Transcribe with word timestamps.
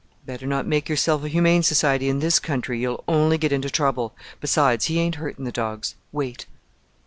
"Better 0.25 0.47
not 0.47 0.65
make 0.65 0.89
yourself 0.89 1.23
a 1.23 1.27
Humane 1.27 1.61
Society 1.61 2.09
in 2.09 2.21
this 2.21 2.39
country; 2.39 2.79
you'll 2.79 3.03
only 3.07 3.37
get 3.37 3.51
into 3.51 3.69
trouble 3.69 4.15
besides, 4.39 4.85
he 4.85 4.97
ain't 4.97 5.13
hurting 5.21 5.45
the 5.45 5.51
dogs: 5.51 5.93
wait!" 6.11 6.47